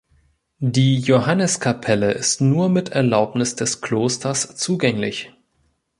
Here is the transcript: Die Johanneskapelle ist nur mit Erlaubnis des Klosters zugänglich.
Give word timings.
Die 0.65 0.97
Johanneskapelle 0.99 2.11
ist 2.11 2.41
nur 2.41 2.69
mit 2.69 2.89
Erlaubnis 2.89 3.55
des 3.55 3.81
Klosters 3.81 4.55
zugänglich. 4.55 5.31